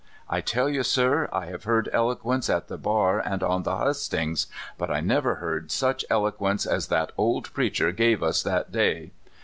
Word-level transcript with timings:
I 0.27 0.41
tell 0.41 0.67
you, 0.67 0.81
sir, 0.81 1.29
I 1.31 1.45
have 1.45 1.65
heard 1.65 1.87
eloquence 1.93 2.49
at 2.49 2.69
the 2.69 2.79
bar 2.79 3.19
and 3.19 3.43
on 3.43 3.61
the 3.61 3.77
hustings, 3.77 4.47
but 4.75 4.89
I 4.89 4.99
never 4.99 5.35
heard 5.35 5.69
such 5.71 6.03
elo 6.09 6.31
quence 6.31 6.65
as 6.65 6.87
that 6.87 7.11
old 7.19 7.53
preacher 7.53 7.91
gave 7.91 8.23
us 8.23 8.41
that 8.41 8.71
day. 8.71 9.11